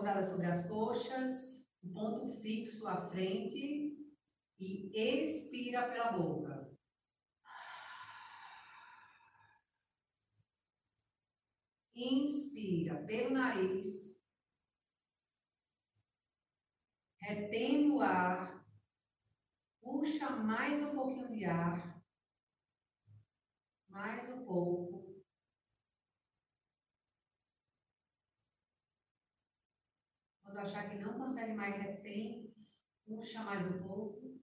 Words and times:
pousada 0.00 0.22
sobre 0.22 0.46
as 0.46 0.66
coxas, 0.66 1.62
ponto 1.92 2.40
fixo 2.40 2.88
à 2.88 3.10
frente 3.10 3.98
e 4.58 4.90
expira 4.94 5.90
pela 5.90 6.12
boca. 6.12 6.70
Inspira 11.94 13.04
pelo 13.04 13.34
nariz, 13.34 14.18
retendo 17.20 17.96
o 17.96 18.00
ar, 18.00 18.66
puxa 19.82 20.30
mais 20.30 20.80
um 20.82 20.94
pouquinho 20.94 21.28
de 21.28 21.44
ar, 21.44 22.02
mais 23.86 24.30
um 24.30 24.46
pouco. 24.46 25.09
Achar 30.60 30.88
que 30.88 30.98
não 30.98 31.18
consegue 31.18 31.54
mais, 31.54 31.74
retém, 31.76 32.54
puxa 33.04 33.42
mais 33.42 33.66
um 33.66 33.82
pouco, 33.82 34.40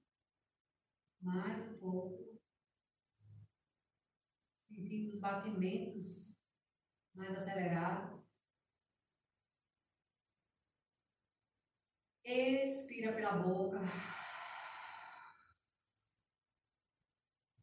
mais 1.21 1.71
um 1.71 1.77
pouco, 1.77 2.39
sentindo 4.67 5.13
os 5.13 5.19
batimentos 5.19 6.37
mais 7.13 7.35
acelerados. 7.35 8.31
Expira 12.23 13.15
pela 13.15 13.41
boca. 13.41 13.79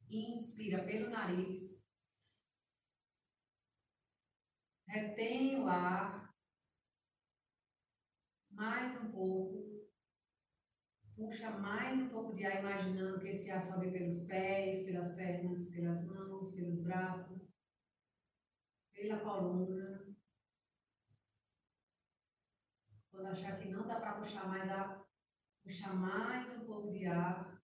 Inspira 0.09 0.84
pelo 0.87 1.11
nariz. 1.11 1.84
Retém 4.87 5.61
o 5.61 5.69
ar. 5.69 6.23
Mais 8.65 8.97
um 8.97 9.11
pouco. 9.13 9.63
Puxa 11.15 11.51
mais 11.51 12.01
um 12.01 12.09
pouco 12.09 12.34
de 12.34 12.47
ar, 12.47 12.61
imaginando 12.61 13.21
que 13.21 13.29
esse 13.29 13.51
ar 13.51 13.61
sobe 13.61 13.91
pelos 13.91 14.25
pés, 14.25 14.87
pelas 14.87 15.15
pernas, 15.15 15.71
pelas 15.71 16.03
mãos, 16.06 16.55
pelos 16.55 16.83
braços 16.83 17.53
pela 18.95 19.19
coluna. 19.19 20.17
Quando 23.11 23.27
achar 23.27 23.59
que 23.59 23.69
não 23.69 23.87
dá 23.87 24.01
para 24.01 24.19
puxar 24.19 24.48
mais 24.48 24.67
ar, 24.71 25.05
puxa 25.62 25.93
mais 25.93 26.56
um 26.56 26.65
pouco 26.65 26.91
de 26.91 27.05
ar. 27.06 27.62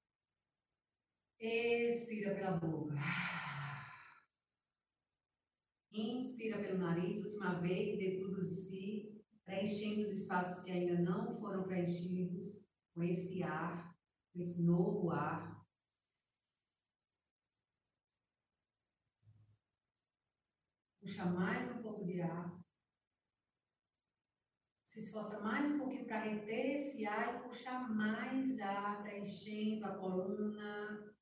Expira 1.38 2.34
pela 2.34 2.58
boca. 2.58 2.94
Inspira 5.90 6.58
pelo 6.58 6.78
nariz, 6.78 7.24
última 7.24 7.58
vez, 7.58 7.98
dê 7.98 8.20
tudo 8.20 8.44
de 8.44 8.54
si, 8.54 9.09
preenchendo 9.50 10.02
os 10.02 10.12
espaços 10.12 10.62
que 10.62 10.70
ainda 10.70 10.96
não 11.02 11.36
foram 11.40 11.64
preenchidos 11.64 12.64
com 12.94 13.02
esse 13.02 13.42
ar, 13.42 13.92
com 14.32 14.40
esse 14.40 14.62
novo 14.62 15.10
ar. 15.10 15.60
Puxa 21.00 21.24
mais 21.24 21.68
um 21.72 21.82
pouco 21.82 22.04
de 22.04 22.22
ar. 22.22 22.60
Se 24.86 25.00
esforça 25.00 25.40
mais 25.40 25.68
um 25.68 25.78
pouquinho 25.78 26.06
para 26.06 26.20
reter 26.20 26.74
esse 26.74 27.04
ar 27.04 27.34
e 27.34 27.42
puxar 27.42 27.88
mais 27.92 28.60
ar, 28.60 29.02
preenchendo 29.02 29.84
a 29.86 29.98
coluna, 29.98 31.12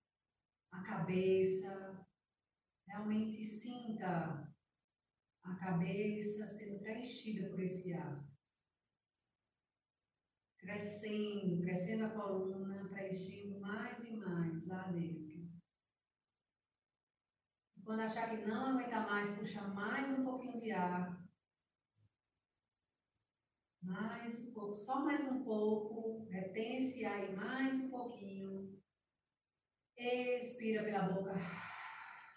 a 0.70 0.82
cabeça. 0.82 2.06
Realmente 2.86 3.42
sinta 3.42 4.54
a 5.48 5.56
cabeça 5.56 6.46
sendo 6.46 6.78
preenchida 6.80 7.48
por 7.48 7.60
esse 7.60 7.92
ar. 7.94 8.28
Crescendo, 10.58 11.62
crescendo 11.62 12.04
a 12.04 12.10
coluna, 12.10 12.88
preenchendo 12.88 13.58
mais 13.60 14.04
e 14.04 14.16
mais 14.16 14.66
lá 14.66 14.90
dentro. 14.90 15.48
Quando 17.82 18.00
achar 18.00 18.28
que 18.28 18.44
não 18.44 18.78
aguenta 18.78 19.00
mais, 19.00 19.34
puxa 19.38 19.62
mais 19.68 20.18
um 20.18 20.24
pouquinho 20.24 20.60
de 20.60 20.70
ar. 20.72 21.26
Mais 23.80 24.38
um 24.40 24.52
pouco, 24.52 24.76
só 24.76 25.02
mais 25.02 25.24
um 25.24 25.42
pouco. 25.42 26.28
Retém 26.28 26.78
esse 26.78 27.04
ar 27.06 27.14
aí 27.14 27.34
mais 27.34 27.78
um 27.78 27.88
pouquinho. 27.88 28.78
Expira 29.96 30.84
pela 30.84 31.08
boca, 31.08 31.32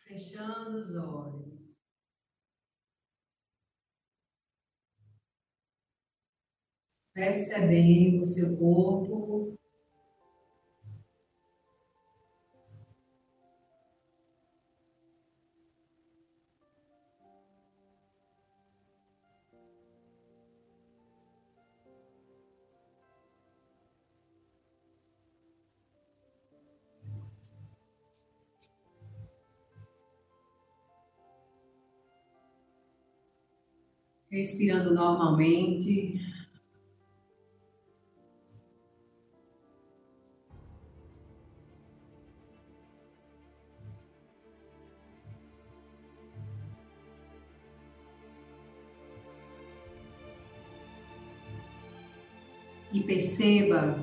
fechando 0.08 0.78
os 0.78 0.96
olhos. 0.96 1.71
Percebendo 7.14 8.24
o 8.24 8.28
seu 8.28 8.58
corpo 8.58 9.58
respirando 34.32 34.94
normalmente. 34.94 36.31
E 52.91 53.02
perceba 53.02 54.00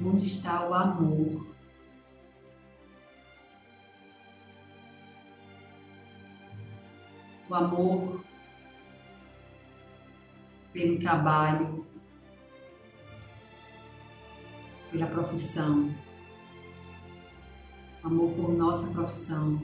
onde 0.00 0.24
está 0.24 0.68
o 0.68 0.74
amor. 0.74 1.46
O 7.48 7.54
amor 7.54 8.24
pelo 10.72 10.98
trabalho, 10.98 11.86
pela 14.90 15.06
profissão, 15.06 15.94
amor 18.02 18.32
por 18.32 18.52
nossa 18.52 18.90
profissão, 18.92 19.60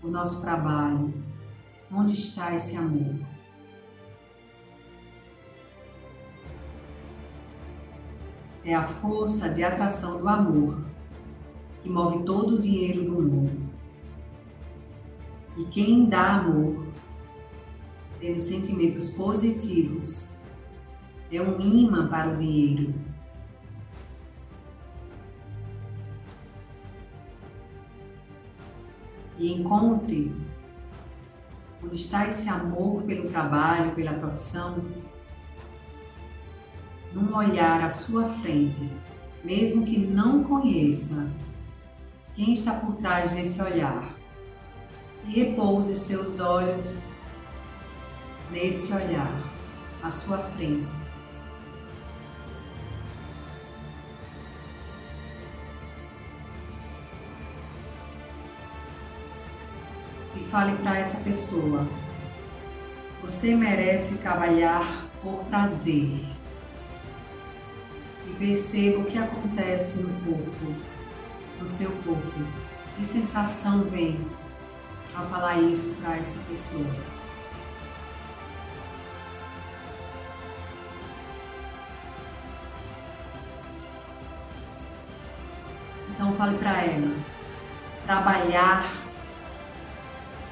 por 0.00 0.10
nosso 0.10 0.42
trabalho. 0.42 1.12
Onde 1.90 2.14
está 2.14 2.54
esse 2.54 2.76
amor? 2.76 3.16
É 8.64 8.74
a 8.74 8.86
força 8.86 9.48
de 9.48 9.64
atração 9.64 10.20
do 10.20 10.28
amor 10.28 10.78
que 11.82 11.88
move 11.88 12.24
todo 12.24 12.54
o 12.54 12.58
dinheiro 12.58 13.04
do 13.04 13.20
mundo. 13.20 13.72
E 15.56 15.64
quem 15.64 16.08
dá 16.08 16.36
amor, 16.36 16.86
tendo 18.20 18.40
sentimentos 18.40 19.10
positivos, 19.10 20.36
é 21.30 21.42
um 21.42 21.60
imã 21.60 22.08
para 22.08 22.32
o 22.32 22.36
dinheiro. 22.36 22.94
E 29.38 29.52
encontre 29.52 30.32
onde 31.82 31.96
está 31.96 32.28
esse 32.28 32.48
amor 32.48 33.02
pelo 33.02 33.28
trabalho, 33.28 33.94
pela 33.94 34.12
profissão, 34.14 34.84
num 37.22 37.36
olhar 37.36 37.82
à 37.82 37.90
sua 37.90 38.28
frente, 38.28 38.90
mesmo 39.44 39.84
que 39.84 39.98
não 39.98 40.42
conheça 40.42 41.30
quem 42.34 42.54
está 42.54 42.74
por 42.74 42.96
trás 42.96 43.32
desse 43.32 43.62
olhar. 43.62 44.16
E 45.24 45.30
repouse 45.30 45.92
os 45.92 46.02
seus 46.02 46.40
olhos 46.40 47.08
nesse 48.50 48.92
olhar 48.92 49.40
à 50.02 50.10
sua 50.10 50.38
frente. 50.38 50.92
fale 60.52 60.76
para 60.76 60.98
essa 60.98 61.18
pessoa: 61.20 61.88
você 63.22 63.54
merece 63.54 64.18
trabalhar 64.18 65.06
por 65.22 65.42
prazer 65.46 66.31
perceba 68.42 68.98
o 68.98 69.04
que 69.04 69.16
acontece 69.16 69.98
no 69.98 70.08
corpo, 70.24 70.74
no 71.60 71.68
seu 71.68 71.92
corpo. 72.04 72.44
Que 72.96 73.04
sensação 73.04 73.84
vem 73.84 74.26
ao 75.14 75.24
falar 75.26 75.60
isso 75.60 75.94
para 76.02 76.16
essa 76.16 76.40
pessoa? 76.50 76.90
Então 86.10 86.34
fale 86.34 86.58
para 86.58 86.82
ela. 86.82 87.16
Trabalhar 88.06 88.92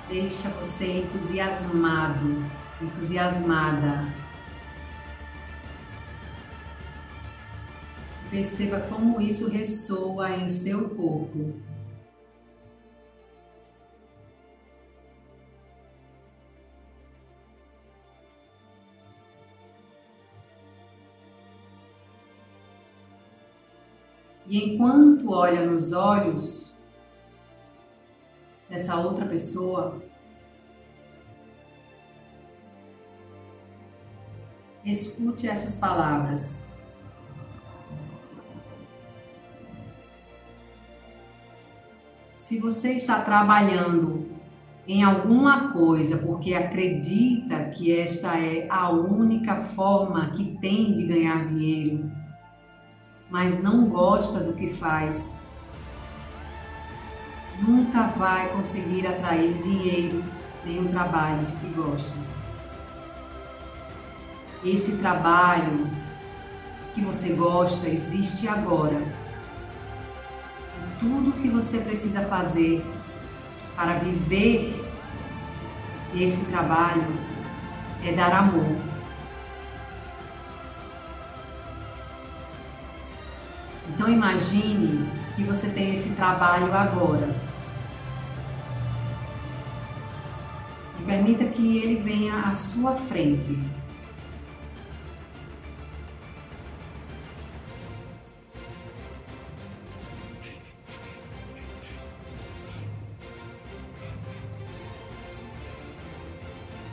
deixa 0.08 0.48
você 0.50 0.98
entusiasmado, 0.98 2.44
entusiasmada 2.80 4.29
Perceba 8.30 8.80
como 8.82 9.20
isso 9.20 9.48
ressoa 9.48 10.30
em 10.30 10.48
seu 10.48 10.88
corpo. 10.90 11.52
E 24.46 24.74
enquanto 24.74 25.32
olha 25.32 25.64
nos 25.64 25.92
olhos 25.92 26.72
dessa 28.68 28.96
outra 28.96 29.26
pessoa, 29.26 30.00
escute 34.84 35.48
essas 35.48 35.74
palavras. 35.74 36.69
Se 42.50 42.58
você 42.58 42.94
está 42.94 43.20
trabalhando 43.20 44.28
em 44.84 45.04
alguma 45.04 45.68
coisa 45.68 46.18
porque 46.18 46.52
acredita 46.52 47.66
que 47.66 47.96
esta 47.96 48.36
é 48.36 48.66
a 48.68 48.90
única 48.90 49.54
forma 49.54 50.30
que 50.30 50.58
tem 50.58 50.92
de 50.92 51.06
ganhar 51.06 51.44
dinheiro, 51.44 52.10
mas 53.30 53.62
não 53.62 53.88
gosta 53.88 54.40
do 54.40 54.54
que 54.54 54.68
faz, 54.68 55.38
nunca 57.62 58.08
vai 58.08 58.48
conseguir 58.48 59.06
atrair 59.06 59.54
dinheiro 59.62 60.24
nem 60.66 60.80
um 60.80 60.88
trabalho 60.88 61.46
de 61.46 61.52
que 61.52 61.68
gosta. 61.68 62.18
Esse 64.64 64.96
trabalho 64.96 65.86
que 66.96 67.00
você 67.00 67.32
gosta 67.32 67.88
existe 67.88 68.48
agora. 68.48 69.19
Tudo 71.00 71.32
que 71.40 71.48
você 71.48 71.78
precisa 71.78 72.20
fazer 72.26 72.84
para 73.74 73.94
viver 73.94 74.84
esse 76.14 76.44
trabalho 76.44 77.06
é 78.04 78.12
dar 78.12 78.32
amor. 78.34 78.76
Então 83.88 84.10
imagine 84.10 85.10
que 85.34 85.42
você 85.42 85.70
tem 85.70 85.94
esse 85.94 86.10
trabalho 86.16 86.70
agora. 86.74 87.34
E 90.98 91.02
permita 91.04 91.46
que 91.46 91.78
ele 91.78 91.96
venha 92.02 92.40
à 92.40 92.54
sua 92.54 92.94
frente. 92.94 93.58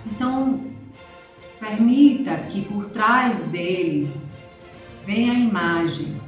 Então, 0.05 0.65
permita 1.59 2.38
que 2.44 2.61
por 2.61 2.89
trás 2.89 3.45
dele 3.47 4.11
venha 5.05 5.33
a 5.33 5.35
imagem 5.35 6.19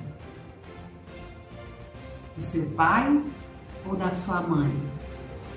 do 2.36 2.44
seu 2.44 2.70
pai 2.72 3.24
ou 3.86 3.96
da 3.96 4.12
sua 4.12 4.42
mãe? 4.42 4.72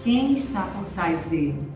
Quem 0.05 0.35
está 0.35 0.67
por 0.67 0.85
trás 0.95 1.25
dele? 1.27 1.73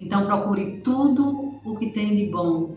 Então 0.00 0.26
procure 0.26 0.80
tudo 0.80 1.60
o 1.64 1.76
que 1.76 1.90
tem 1.90 2.14
de 2.14 2.26
bom 2.26 2.76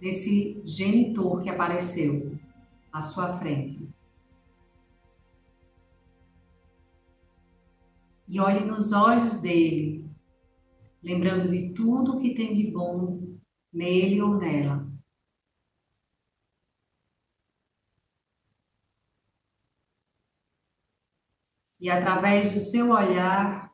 nesse 0.00 0.62
genitor 0.64 1.42
que 1.42 1.50
apareceu 1.50 2.38
à 2.92 3.02
sua 3.02 3.36
frente. 3.38 3.88
e 8.30 8.38
olhe 8.38 8.64
nos 8.64 8.92
olhos 8.92 9.38
dele, 9.40 10.08
lembrando 11.02 11.48
de 11.48 11.74
tudo 11.74 12.20
que 12.20 12.32
tem 12.32 12.54
de 12.54 12.70
bom 12.70 13.36
nele 13.72 14.22
ou 14.22 14.36
nela. 14.36 14.88
E 21.80 21.90
através 21.90 22.54
do 22.54 22.60
seu 22.60 22.90
olhar, 22.90 23.69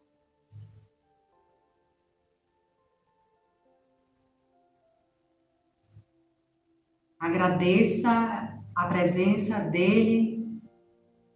agradeça 7.37 8.63
a 8.75 8.87
presença 8.87 9.59
dele 9.61 10.59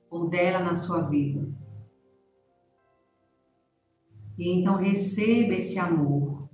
ou 0.08 0.30
dela 0.30 0.60
na 0.60 0.74
sua 0.74 1.02
vida. 1.02 1.46
E 4.38 4.48
então 4.58 4.76
receba 4.76 5.52
esse 5.54 5.78
amor. 5.78 6.48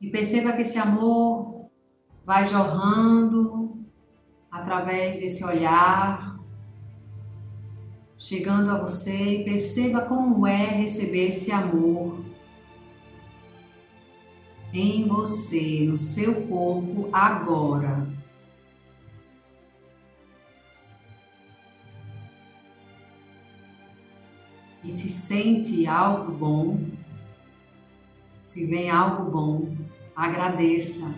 E 0.00 0.10
perceba 0.10 0.52
que 0.52 0.62
esse 0.62 0.78
amor 0.78 1.70
vai 2.24 2.46
jorrando 2.46 3.78
através 4.50 5.20
desse 5.20 5.44
olhar, 5.44 6.33
chegando 8.24 8.70
a 8.70 8.78
você 8.78 9.14
e 9.14 9.44
perceba 9.44 10.00
como 10.00 10.46
é 10.46 10.64
receber 10.64 11.28
esse 11.28 11.52
amor 11.52 12.24
em 14.72 15.06
você, 15.06 15.84
no 15.86 15.98
seu 15.98 16.46
corpo 16.46 17.10
agora. 17.12 18.08
E 24.82 24.90
se 24.90 25.10
sente 25.10 25.86
algo 25.86 26.32
bom, 26.32 26.80
se 28.42 28.64
vem 28.64 28.88
algo 28.88 29.30
bom, 29.30 29.76
agradeça 30.16 31.14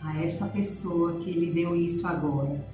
a 0.00 0.22
essa 0.22 0.46
pessoa 0.46 1.18
que 1.18 1.32
lhe 1.32 1.50
deu 1.50 1.74
isso 1.74 2.06
agora. 2.06 2.71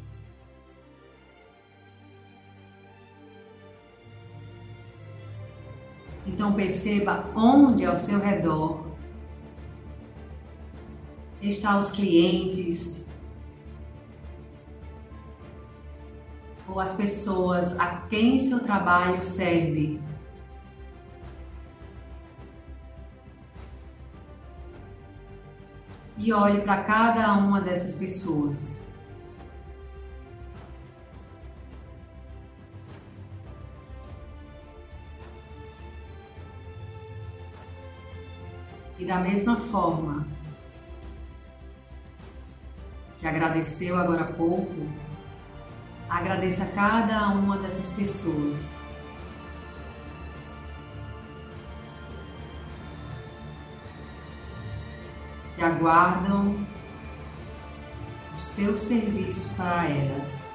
Então 6.28 6.52
perceba 6.52 7.24
onde 7.34 7.86
ao 7.86 7.96
seu 7.96 8.20
redor 8.20 8.86
estão 11.40 11.78
os 11.78 11.90
clientes 11.90 13.08
ou 16.68 16.78
as 16.78 16.92
pessoas 16.92 17.78
a 17.80 18.02
quem 18.10 18.38
seu 18.38 18.60
trabalho 18.60 19.22
serve. 19.22 19.98
E 26.18 26.32
olhe 26.32 26.60
para 26.60 26.82
cada 26.82 27.32
uma 27.34 27.60
dessas 27.60 27.94
pessoas. 27.94 28.86
E 38.98 39.04
da 39.04 39.20
mesma 39.20 39.56
forma 39.56 40.26
que 43.20 43.26
agradeceu 43.26 43.96
agora 43.96 44.22
há 44.22 44.32
pouco, 44.32 44.88
agradeça 46.08 46.64
a 46.64 46.72
cada 46.72 47.28
uma 47.28 47.58
dessas 47.58 47.92
pessoas. 47.92 48.76
Que 55.54 55.62
aguardam 55.62 56.56
o 58.36 58.40
seu 58.40 58.78
serviço 58.78 59.52
para 59.56 59.88
elas. 59.88 60.47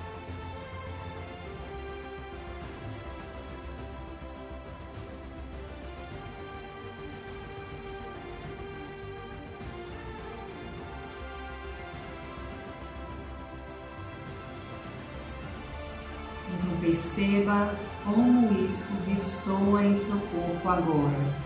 Perceba 16.83 17.73
como 18.03 18.51
isso 18.67 18.91
ressoa 19.07 19.85
em 19.85 19.95
seu 19.95 20.19
corpo 20.19 20.67
agora. 20.67 21.43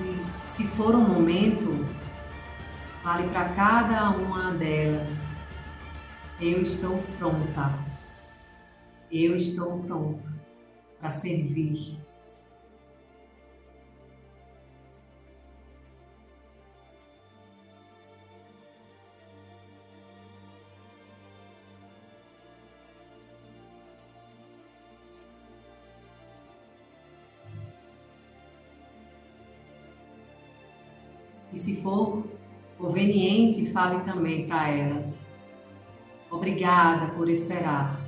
E 0.00 0.48
se 0.48 0.66
for 0.66 0.96
um 0.96 1.08
momento, 1.08 1.86
fale 3.04 3.28
para 3.28 3.50
cada 3.50 4.10
uma 4.10 4.50
delas: 4.54 5.16
Eu 6.40 6.62
estou 6.62 7.00
pronta. 7.18 7.72
Eu 9.12 9.36
estou 9.36 9.78
pronta 9.84 10.28
para 10.98 11.12
servir. 11.12 11.96
For 31.84 32.24
conveniente, 32.78 33.70
fale 33.70 34.02
também 34.04 34.48
para 34.48 34.70
elas. 34.70 35.28
Obrigada 36.30 37.12
por 37.12 37.28
esperar. 37.28 38.00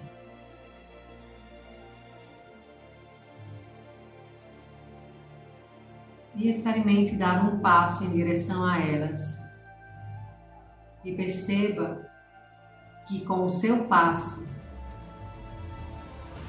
E 6.35 6.49
experimente 6.49 7.16
dar 7.16 7.45
um 7.45 7.61
passo 7.61 8.04
em 8.04 8.11
direção 8.11 8.66
a 8.66 8.78
elas. 8.78 9.45
E 11.04 11.12
perceba 11.12 12.11
que 13.06 13.25
com 13.25 13.45
o 13.45 13.50
seu 13.50 13.85
passo, 13.85 14.49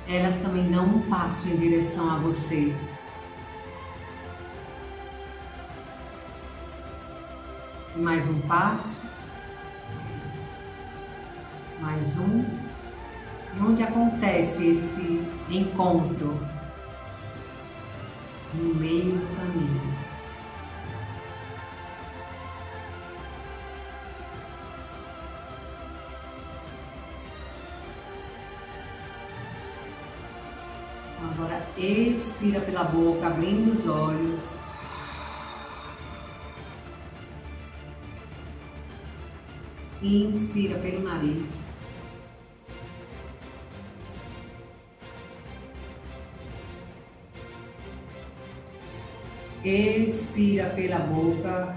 elas 0.07 0.37
também 0.37 0.71
dão 0.71 0.85
um 0.85 1.09
passo 1.09 1.47
em 1.47 1.55
direção 1.57 2.09
a 2.09 2.17
você. 2.17 2.73
Mais 7.97 8.27
um 8.29 8.39
passo, 8.41 9.07
mais 11.79 12.17
um. 12.17 12.45
E 13.55 13.59
onde 13.59 13.81
acontece 13.83 14.67
esse 14.67 15.27
encontro? 15.49 16.39
No 18.53 18.75
meio 18.75 19.13
do 19.13 19.35
caminho. 19.35 19.97
Agora 31.31 31.61
expira 31.77 32.61
pela 32.61 32.83
boca, 32.83 33.27
abrindo 33.27 33.73
os 33.73 33.87
olhos. 33.87 34.56
Inspira 40.01 40.77
pelo 40.77 41.01
nariz. 41.01 41.71
Expira 49.65 50.69
pela 50.69 50.99
boca. 50.99 51.75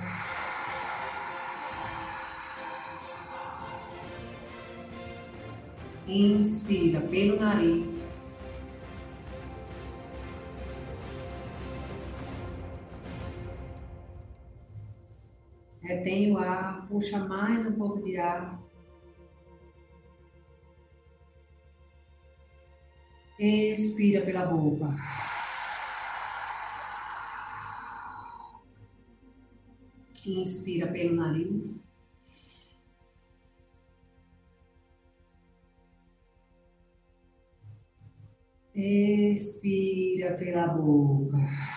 Inspira 6.06 7.00
pelo 7.00 7.40
nariz. 7.40 8.09
Puxa 17.00 17.18
mais 17.18 17.64
um 17.64 17.72
pouco 17.72 18.02
de 18.02 18.18
ar. 18.18 18.60
Expira 23.38 24.22
pela 24.22 24.44
boca. 24.44 24.94
Inspira 30.26 30.92
pelo 30.92 31.16
nariz. 31.16 31.88
Expira 38.74 40.36
pela 40.36 40.68
boca. 40.68 41.69